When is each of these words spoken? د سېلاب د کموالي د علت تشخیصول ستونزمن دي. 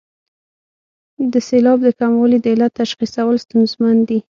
د 1.31 1.33
سېلاب 1.47 1.79
د 1.83 1.89
کموالي 1.99 2.37
د 2.41 2.45
علت 2.53 2.71
تشخیصول 2.81 3.35
ستونزمن 3.45 3.95
دي. 4.07 4.19